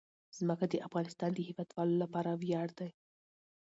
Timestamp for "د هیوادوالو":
1.33-1.95